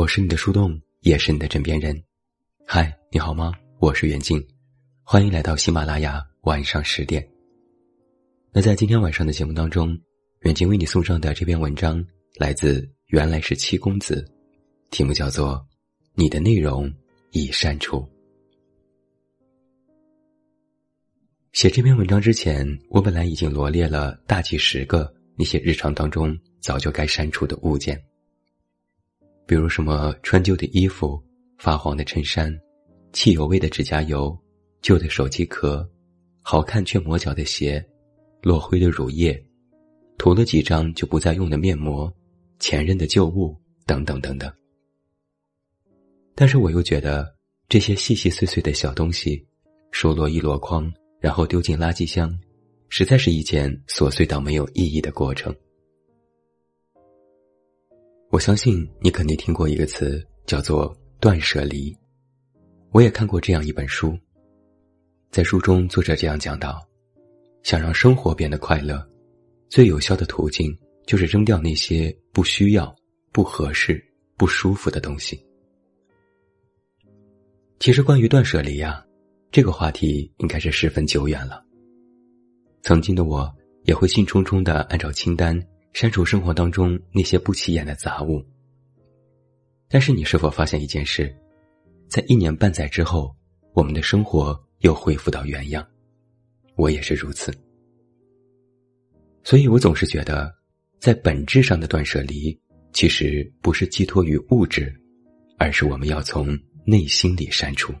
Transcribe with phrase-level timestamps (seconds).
[0.00, 2.02] 我是你的树洞，也是你的枕边人。
[2.66, 3.52] 嗨，你好吗？
[3.80, 4.42] 我是袁静，
[5.02, 7.22] 欢迎来到喜马拉雅晚上十点。
[8.50, 9.94] 那在今天晚上的节目当中，
[10.40, 12.02] 远近为你送上的这篇文章
[12.38, 14.26] 来自原来是七公子，
[14.90, 15.56] 题目叫做
[16.14, 16.90] 《你的内容
[17.32, 17.98] 已删除》。
[21.52, 28.02] 写这篇文章之前，我本来已经罗列了大几十个那些日常当中早就该删除的物件。
[29.50, 31.20] 比如什么穿旧的衣服、
[31.58, 32.56] 发黄的衬衫、
[33.12, 34.38] 汽油味的指甲油、
[34.80, 35.84] 旧的手机壳、
[36.40, 37.84] 好看却磨脚的鞋、
[38.42, 39.44] 落灰的乳液、
[40.16, 42.08] 涂了几张就不再用的面膜、
[42.60, 44.48] 前任的旧物等等等等。
[46.36, 47.34] 但是我又觉得
[47.68, 49.44] 这些细细碎碎的小东西，
[49.90, 52.32] 收落一箩筐，然后丢进垃圾箱，
[52.88, 55.52] 实在是一件琐碎到没有意义的过程。
[58.30, 61.92] 我相信你肯定听过一个词，叫做“断舍离”。
[62.92, 64.16] 我也看过这样一本书，
[65.32, 66.80] 在书中作者这样讲到：
[67.64, 69.04] 想让生活变得快乐，
[69.68, 70.72] 最有效的途径
[71.06, 72.94] 就是扔掉那些不需要、
[73.32, 74.00] 不合适、
[74.36, 75.44] 不舒服的东西。
[77.80, 79.04] 其实，关于断舍离呀，
[79.50, 81.64] 这个话题应该是十分久远了。
[82.82, 83.52] 曾经的我
[83.86, 85.60] 也会兴冲冲的按照清单。
[85.92, 88.44] 删除生活当中那些不起眼的杂物。
[89.88, 91.34] 但是你是否发现一件事，
[92.08, 93.34] 在一年半载之后，
[93.72, 95.86] 我们的生活又恢复到原样？
[96.76, 97.52] 我也是如此。
[99.42, 100.54] 所以我总是觉得，
[100.98, 102.56] 在本质上的断舍离，
[102.92, 104.94] 其实不是寄托于物质，
[105.58, 107.92] 而是我们要从内心里删除。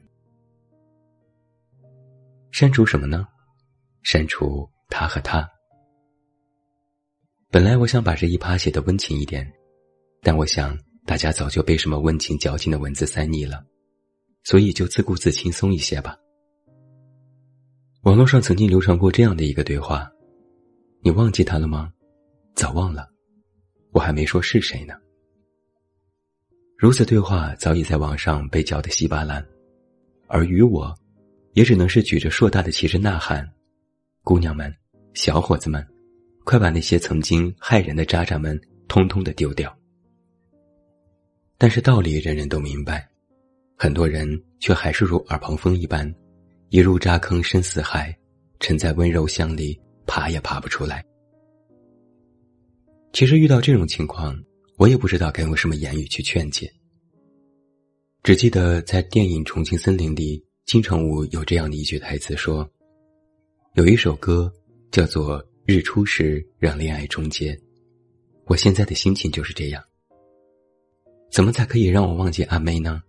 [2.52, 3.26] 删除什么呢？
[4.02, 5.48] 删除他和他。
[7.52, 9.44] 本来我想把这一趴写的温情一点，
[10.22, 13.64] 但我想大家早就被什么温情矫情的文字塞腻了，
[14.44, 16.16] 所以就自顾自轻松一些吧。
[18.02, 20.08] 网络上曾经流传过这样的一个对话
[21.02, 21.92] ：“你忘记他了吗？
[22.54, 23.08] 早忘了，
[23.90, 24.94] 我还没说是谁呢。”
[26.78, 29.44] 如此对话早已在网上被搅得稀巴烂，
[30.28, 30.94] 而于我，
[31.54, 33.44] 也只能是举着硕大的旗帜呐喊
[34.22, 34.72] ：“姑娘们，
[35.14, 35.84] 小伙子们！”
[36.50, 39.72] 快把那些曾经害人的渣渣们通通的丢掉。
[41.56, 43.08] 但是道理人人都明白，
[43.76, 44.26] 很多人
[44.58, 46.12] 却还是如耳旁风一般，
[46.70, 48.12] 一入渣坑深似海，
[48.58, 51.04] 沉在温柔乡里，爬也爬不出来。
[53.12, 54.36] 其实遇到这种情况，
[54.76, 56.68] 我也不知道该用什么言语去劝解。
[58.24, 62.68] 只记得在电影《重庆森林》里，金城武有这样的一句台词说
[63.74, 64.52] ：“有一首歌
[64.90, 67.56] 叫做。”日出时让恋爱终结，
[68.46, 69.82] 我现在的心情就是这样。
[71.30, 73.02] 怎么才可以让我忘记阿妹呢？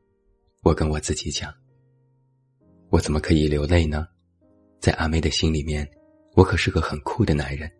[0.61, 1.51] 我跟我自己讲。
[2.89, 4.07] 我怎么可以流泪呢？
[4.79, 5.89] 在阿妹的心里面，
[6.35, 7.71] 我可是个很酷的男人。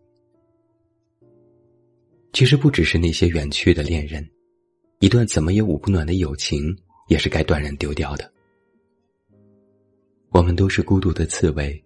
[2.34, 4.28] 其实不只是那些远去的恋人，
[5.00, 6.76] 一段怎么也捂不暖的友情，
[7.08, 8.32] 也是该断然丢掉的。
[10.30, 11.84] 我们都是孤独的刺猬，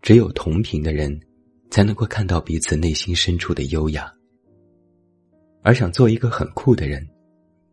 [0.00, 1.20] 只有同频的人。
[1.70, 4.12] 才能够看到彼此内心深处的优雅。
[5.62, 7.06] 而想做一个很酷的人，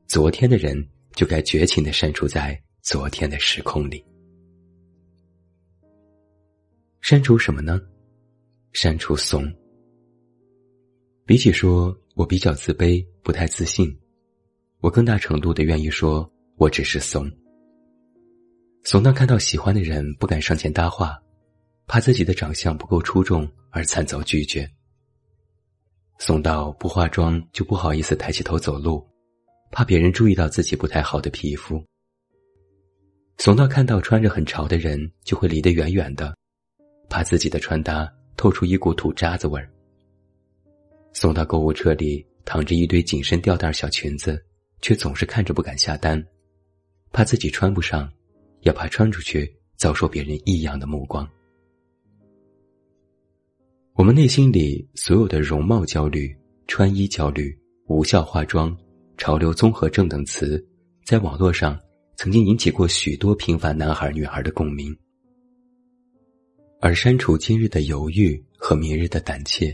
[0.07, 0.75] 昨天的人
[1.13, 4.03] 就该绝情的删除在昨天的时空里。
[7.01, 7.79] 删除什么呢？
[8.73, 9.50] 删除怂。
[11.25, 13.95] 比起说我比较自卑、不太自信，
[14.79, 17.31] 我更大程度的愿意说我只是怂。
[18.84, 21.17] 怂到看到喜欢的人不敢上前搭话。
[21.88, 24.66] 怕自己的长相不够出众而惨遭拒绝，
[26.18, 29.06] 怂到不化妆就不好意思抬起头走路，
[29.69, 31.84] 怕别人注意到自己不太好的皮肤；
[33.38, 36.34] 怂到看到穿着很潮的人就会离得远远的，
[37.09, 39.67] 怕自己的穿搭透出一股土渣子味儿；
[41.11, 44.41] 怂到购物车里躺着一堆紧身吊带小裙子，
[44.82, 46.26] 却总是看着不敢下单，
[47.11, 48.09] 怕自己穿不上，
[48.61, 51.29] 也怕穿出去遭受别人异样的目光。
[53.97, 56.30] 我们内心里所有的容貌焦虑、
[56.68, 57.58] 穿衣焦虑、
[57.88, 58.78] 无效化妆、
[59.18, 60.62] 潮流综合症等词，
[61.06, 61.80] 在网络上
[62.18, 64.94] 曾经引起过许多平凡男孩女孩的共鸣。
[66.82, 69.74] 而删除今日的犹豫和明日的胆怯，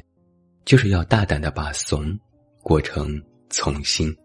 [0.66, 2.16] 就是要大胆的把怂
[2.62, 3.20] 过成
[3.50, 4.16] 从心。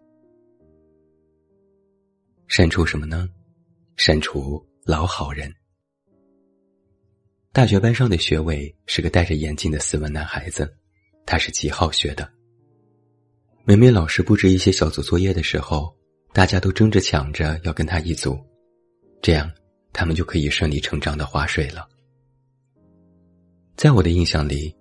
[2.47, 3.27] 删除什么呢？
[3.95, 5.51] 删除老好人。
[7.57, 10.71] 大学班上的学委是个戴着眼镜的斯文男孩子，
[11.25, 12.31] 他是极好学的。
[13.65, 15.91] 每每老师布置一些小组作业的时候，
[16.33, 18.37] 大家都争着抢着要跟他一组，
[19.23, 19.51] 这样
[19.91, 21.89] 他们就可以顺理成章的划水了。
[23.75, 24.71] 在我的印象里，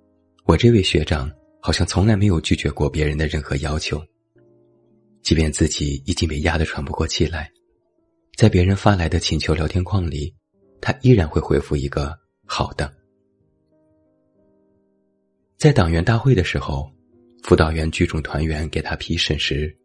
[0.45, 1.33] 我这位学长
[1.63, 4.05] 好像从来没有拒绝过别人的任何要求，
[5.23, 7.51] 即便自己已经被压得喘不过气来，
[8.37, 10.37] 在别人发来的请求聊天框里，
[10.79, 12.15] 他依然会回复一个
[12.47, 12.91] “好的”。
[15.59, 16.91] 在党员大会的时候，
[17.43, 19.77] 辅导员聚众团员给他批审时，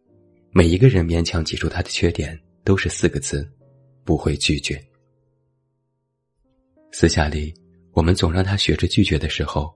[0.52, 3.52] 每一个人勉强挤出他的缺点，都是四个字：
[4.04, 4.82] 不会拒绝。
[6.92, 7.54] 私下里。
[7.94, 9.70] 我们总让他学着拒绝的时候，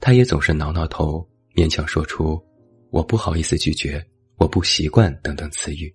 [0.00, 1.24] 他也总是挠挠头，
[1.54, 2.42] 勉强说出
[2.90, 5.94] “我不好意思拒绝，我不习惯”等等词语。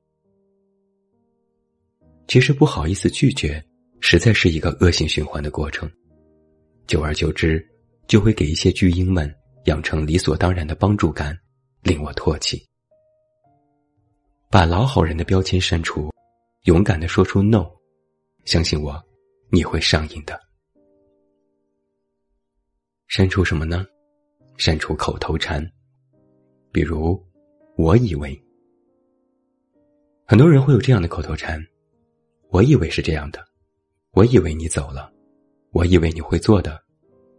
[2.25, 3.61] 其实不好意思拒绝，
[3.99, 5.91] 实在是一个恶性循环的过程，
[6.87, 7.61] 久而久之，
[8.07, 9.33] 就会给一些巨婴们
[9.65, 11.37] 养成理所当然的帮助感，
[11.81, 12.65] 令我唾弃。
[14.49, 16.09] 把老好人的标签删除，
[16.63, 17.67] 勇敢的说出 “no”，
[18.45, 18.97] 相信我，
[19.49, 20.39] 你会上瘾的。
[23.09, 23.85] 删除什么呢？
[24.55, 25.61] 删除口头禅，
[26.71, 27.21] 比如
[27.75, 28.41] “我以为”。
[30.25, 31.61] 很多人会有这样的口头禅
[32.49, 33.45] ：“我以为是这样的，
[34.11, 35.11] 我以为你走了，
[35.77, 36.83] 我以为你会做的，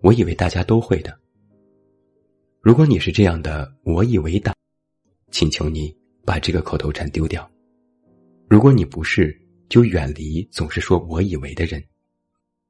[0.01, 1.19] 我以为大家都会的。”
[2.63, 4.55] 如果你是这样的“我以为党”，
[5.33, 5.93] 请求你
[6.25, 7.51] 把这个口头禅丢掉。
[8.49, 9.37] 如果你不是，
[9.69, 11.83] 就远离总是说我以为的人，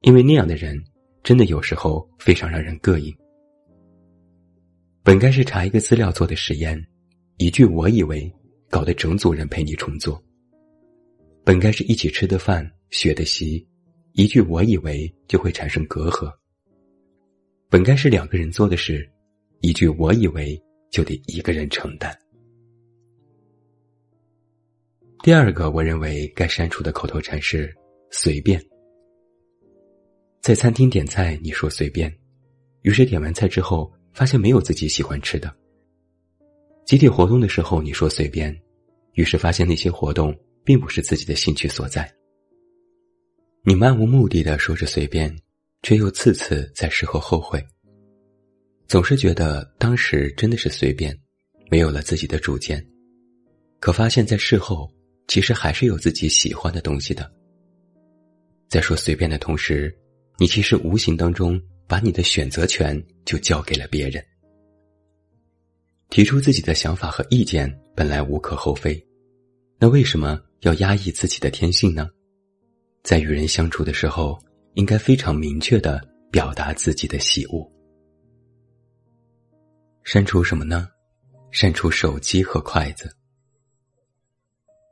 [0.01, 0.83] 因为那样的人。
[1.21, 3.13] 真的有时候非常让人膈应。
[5.03, 6.81] 本该是查一个资料做的实验，
[7.37, 8.33] 一句“我以为”
[8.71, 10.19] 搞得整组人陪你重做。
[11.43, 13.67] 本该是一起吃的饭、学的习，
[14.13, 16.31] 一句“我以为”就会产生隔阂。
[17.69, 19.09] 本该是两个人做的事，
[19.61, 22.17] 一句“我以为”就得一个人承担。
[25.21, 27.73] 第二个，我认为该删除的口头禅是
[28.09, 28.59] “随便”。
[30.41, 32.11] 在餐厅点菜，你说随便，
[32.81, 35.53] 于是点完菜之后，发现没有自己喜欢吃的。
[36.85, 38.57] 集体活动的时候，你说随便，
[39.13, 42.11] 于是发现那些活动并不是自己的兴趣所在。
[43.63, 45.35] 你漫无目的的说着随便，
[45.83, 47.63] 却又次次在事后后悔。
[48.87, 51.17] 总是觉得当时真的是随便，
[51.69, 52.85] 没有了自己的主见，
[53.79, 54.91] 可发现，在事后
[55.27, 57.31] 其实还是有自己喜欢的东西的。
[58.67, 59.95] 在说随便的同时。
[60.41, 64.23] 你其实无形当中把你的选择权就交给了别人。
[66.09, 69.05] 提出自己的想法和意见本来无可厚非，
[69.77, 72.09] 那为什么要压抑自己的天性呢？
[73.09, 74.39] 在与人相处的时候，
[74.75, 77.67] 应该非常明确的表达自己的喜恶。
[80.03, 80.87] 删除什么呢？
[81.49, 83.11] 删除手机和筷子。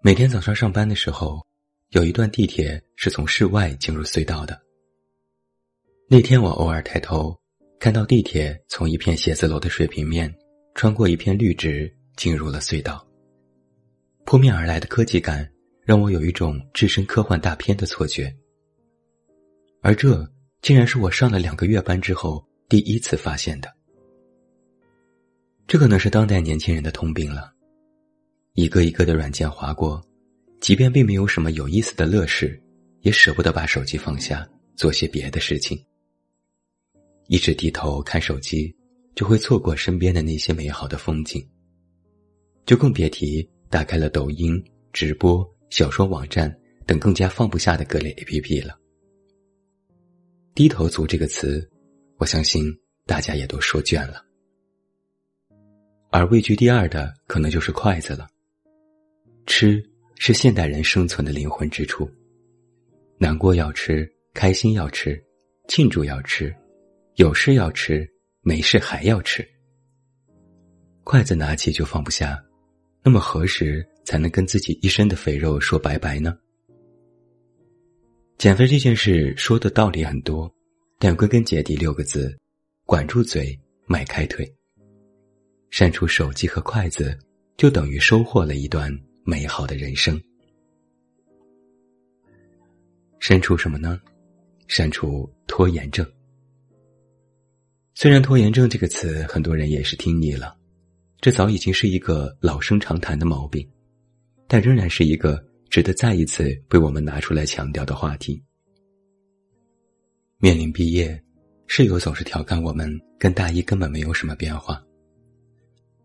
[0.02, 1.46] 每天早上上班的时候，
[1.90, 4.60] 有一段地铁是从室外进入隧道的。
[6.10, 7.40] 那天我偶尔抬头，
[7.80, 10.34] 看到地铁从一片写字楼的水平面，
[10.74, 13.08] 穿过一片绿植，进入了隧道。
[14.26, 15.48] 扑面而来的科技感，
[15.88, 18.36] 让我有一种置身科幻大片的错觉。
[19.82, 20.30] 而这
[20.62, 23.74] 竟然是我上了两个月班之后第一次发现的。
[25.66, 27.54] 这可能是当代年轻人的通病了，
[28.56, 30.06] 一个一个的软件划过，
[30.60, 32.62] 即便并没有什么有意思的乐事，
[33.00, 35.82] 也舍不得把手机放下，做些别的事情。
[37.28, 38.76] 一直低头看手机，
[39.16, 41.42] 就会错过身边的那些美好的风景。
[42.66, 46.56] 就更别提打开了抖音、直播、小说网站
[46.86, 48.78] 等更加放不下的各类 APP 了。
[50.56, 51.70] 低头族这个词，
[52.18, 52.64] 我相信
[53.06, 54.26] 大家也都说倦了。
[56.10, 58.28] 而位居第二的，可能就是筷子了。
[59.46, 59.84] 吃
[60.16, 62.10] 是现代人生存的灵魂之处，
[63.18, 65.22] 难过要吃，开心要吃，
[65.68, 66.54] 庆祝要吃。
[67.16, 68.10] 有事要吃，
[68.42, 69.48] 没事还要吃。
[71.04, 72.44] 筷子拿起就放不下，
[73.08, 76.38] 那么何时才能跟自己一身的肥肉说拜拜呢？
[78.38, 80.54] 减肥这件事说的道理很多，
[81.00, 82.38] 但归根结底六个字：
[82.86, 84.46] 管住嘴，迈开腿。
[85.70, 87.18] 删除手机和筷子，
[87.56, 90.22] 就等于收获了一段美好的人生。
[93.22, 94.02] 删除什么呢？
[94.68, 96.06] 删除拖延症。
[97.96, 100.57] 虽然“拖延症”这个词很多人也是听腻了，
[101.20, 103.68] 这早已经是一个老生常谈的毛病，
[104.48, 108.42] 但仍然是一个值得再一次被我们拿出来强调的话题。
[110.38, 111.20] 面临毕业，
[111.66, 114.82] 室友总是调侃我们跟大一根本没有什么变化。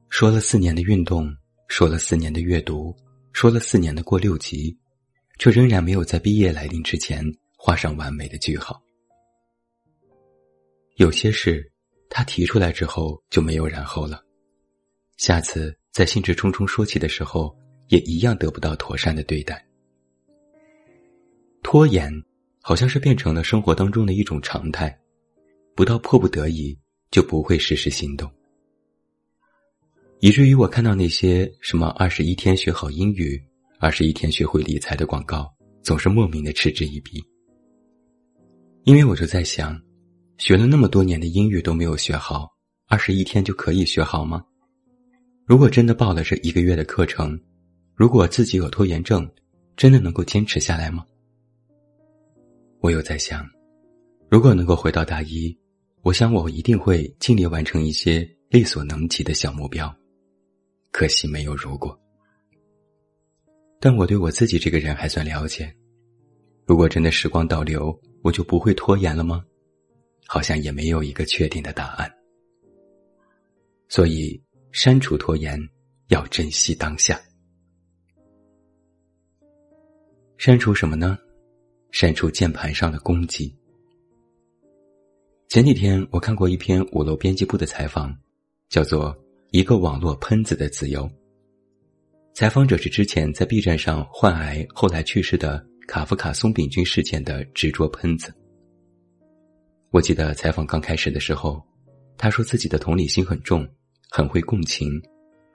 [0.09, 1.31] 说了四年的运动，
[1.69, 2.97] 说了四年的阅读，
[3.33, 4.75] 说了四年的过六级，
[5.39, 7.23] 却仍然没有在毕业来临之前
[7.57, 8.83] 画上完美的句号。
[10.97, 11.71] 有些事，
[12.09, 14.23] 他提出来之后就没有然后了，
[15.23, 19.65] 下次在兴致冲冲说起的时候，也一样得不到妥善的对待。
[21.63, 22.13] 拖延，
[22.61, 24.99] 好像是变成了生活当中的一种常态，
[25.77, 26.77] 不到迫不得已
[27.13, 28.29] 就不会实时行动。
[30.19, 33.41] 以至于我看到那些什么二十一天学好英语、
[33.79, 35.49] 二十一天学会理财的广告，
[35.85, 37.23] 总是莫名的嗤之以鼻。
[38.83, 39.81] 因为我就在想，
[40.39, 42.49] 学了那么多年的英语都没有学好，
[42.89, 44.43] 二十一天就可以学好吗？
[45.45, 47.39] 如果真的报了这一个月的课程，
[47.95, 49.29] 如果自己有拖延症，
[49.77, 51.05] 真的能够坚持下来吗？
[52.81, 53.45] 我又在想，
[54.29, 55.57] 如果能够回到大一，
[56.03, 59.93] 我想我一定会尽力完成一些力所能及的小目标。
[60.93, 61.99] 可惜没有如果，
[63.81, 65.75] 但我对我自己这个人还算了解。
[66.67, 69.45] 如果真的时光倒流，我就不会拖延了吗？
[70.27, 72.11] 好像也没有一个确定的答案。
[73.89, 74.41] 所以
[74.73, 75.57] 删除拖延，
[76.09, 77.21] 要珍惜当下。
[80.37, 81.17] 删除什么呢？
[81.93, 83.57] 删除键盘上的攻击。
[85.49, 88.13] 前几天我看过一篇五楼编辑部的采访，
[88.69, 89.17] 叫做。
[89.53, 91.07] 一个网络喷子的自由。
[92.33, 98.33] 采访者是之前在 B 站上患癌后来去世的卡夫卡松饼君事件的执着喷子。
[99.91, 101.63] 我记得采访刚开始的时候，
[102.17, 103.69] 他说自己的同理心很重，
[104.15, 105.01] 很会共情，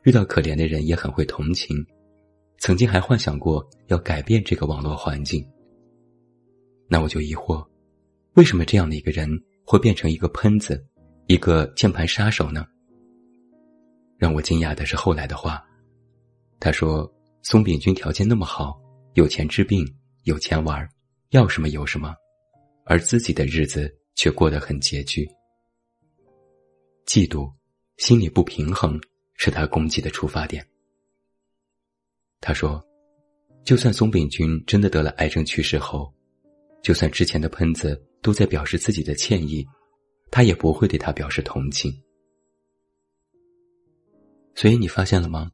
[0.02, 1.78] 遇到可怜的人也很会同情，
[2.58, 5.48] 曾经还幻想过要改变这个网络环境。
[6.88, 7.64] 那我就疑惑，
[8.34, 9.30] 为什么这样的一个人
[9.64, 10.84] 会变成一个喷子，
[11.28, 12.66] 一个键盘杀手呢？
[14.18, 15.64] 让我惊讶的是后来的话，
[16.60, 17.08] 他说
[17.44, 18.82] ：“松饼君条件那么好，
[19.14, 19.88] 有钱治病，
[20.24, 20.90] 有钱玩，
[21.30, 22.16] 要什么有什么，
[22.86, 25.30] 而自己的日子却过得很拮据。
[27.06, 27.54] 嫉妒，
[27.98, 29.00] 心理不平衡，
[29.36, 30.66] 是他攻击的出发点。”
[32.39, 32.84] 他说
[33.63, 36.13] ：“就算松饼君真的得了癌症去世后，
[36.82, 39.66] 就算之前的喷子都在表示自己的歉意，
[40.32, 41.92] 他也不会对他表示同情。”
[44.56, 45.51] 所以你发现了吗？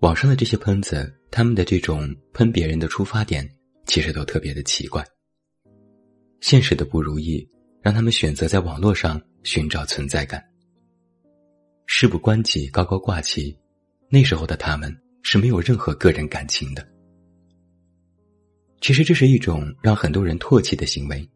[0.00, 3.48] 网上的这些喷子，他们的这种喷别人的出发点，
[3.86, 5.04] 其实都特别的奇怪。
[6.40, 7.48] 现实的不如意，
[7.80, 10.44] 让他们选择在网络上寻找存在感。
[11.86, 13.56] 事不关己，高高挂起，
[14.08, 16.86] 那时候的他们是没有任何个人感情的。
[18.80, 21.28] 其实这是一种让很多人唾弃的行为，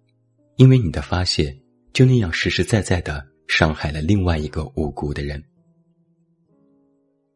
[0.57, 1.57] 因为你的发泄
[1.93, 5.43] 就那样实实在在的伤害了另外一个无辜的人。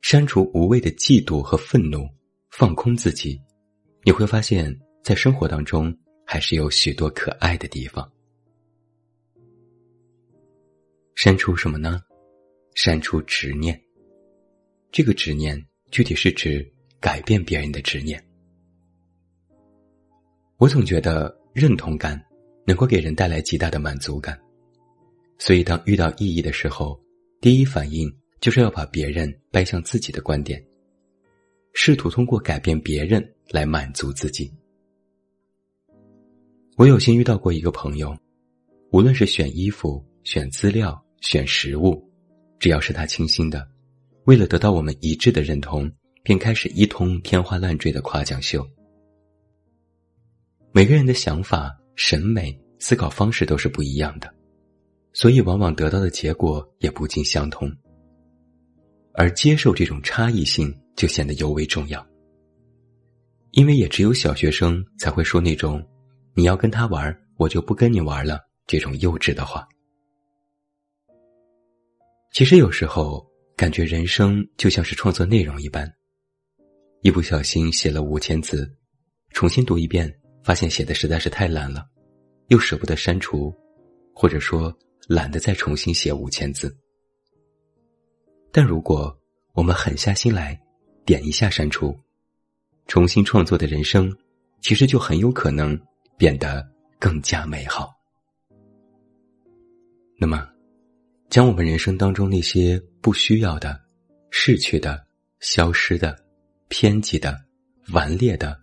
[0.03, 2.07] 删除无谓的嫉妒和愤怒，
[2.51, 3.41] 放空自己，
[4.05, 8.07] 你会发现在生活当中还是有许多可爱的地方。
[11.15, 12.03] 删除什么呢？
[12.75, 13.81] 删除执念。
[14.93, 16.65] 这个执念具体是指
[17.01, 18.23] 改变别人的执念。
[20.59, 22.23] 我总觉得认同感
[22.67, 24.39] 能够给人带来极大的满足感，
[25.39, 27.01] 所以当遇到异议的时候，
[27.41, 28.15] 第一反应。
[28.41, 30.63] 就是要把别人掰向自己的观点，
[31.73, 34.53] 试图通过改变别人来满足自己。
[36.77, 38.15] 我有幸遇到过一个朋友，
[38.93, 42.07] 无论是选衣服、选资料、选食物，
[42.59, 43.67] 只要是他倾心的，
[44.25, 45.91] 为了得到我们一致的认同，
[46.23, 48.67] 便开始一通天花乱坠的夸奖秀。
[50.73, 54.33] 每个人的想法、审美、思考方式都是不一样的，
[55.13, 57.71] 所以往往得到的结果也不尽相同。
[59.13, 62.05] 而接受这种差异性就显得尤为重要，
[63.53, 65.87] 因为也只有小学生才会说那种
[66.35, 69.69] “你要跟他玩，我就不跟你玩了”这种幼稚的话。
[72.35, 73.25] 其实有时候
[73.57, 75.89] 感觉人生就像是创作内容一般，
[77.03, 78.69] 一不小心写了五千字，
[79.31, 80.13] 重新读一遍，
[80.43, 81.87] 发现写的实在是太烂了，
[82.49, 83.55] 又舍不得删除，
[84.13, 84.77] 或者说
[85.07, 86.77] 懒得再重新写五千字。
[88.51, 89.17] 但如果
[89.53, 90.61] 我们狠下心来，
[91.07, 91.97] 点一下删除，
[92.89, 94.13] 重新创作的人生，
[94.61, 95.81] 其实就很有可能
[96.19, 97.95] 变得更加美好。
[100.19, 100.49] 那么，
[101.35, 103.77] 将我们人生当中那些不需要的、
[104.31, 105.05] 逝去的、
[105.41, 106.17] 消失的、
[106.69, 107.37] 偏激的、
[107.93, 108.57] 顽劣的，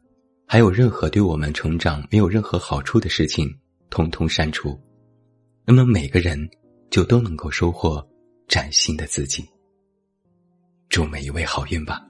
[0.48, 3.54] 还有任何对我们成长没有任何好处的事情，
[3.90, 4.80] 通通删除，
[5.66, 6.50] 那么每个人
[6.90, 8.02] 就都能够收获
[8.48, 9.44] 崭新的自己。
[10.88, 12.02] 祝每一位好运吧。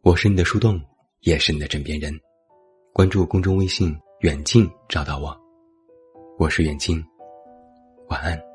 [0.00, 0.80] 我是你的树洞，
[1.20, 2.18] 也是你的枕边人。
[2.94, 3.94] 关注公众微信
[4.24, 5.38] “远近”，找到我。
[6.38, 7.04] 我是远近，
[8.10, 8.49] 晚安。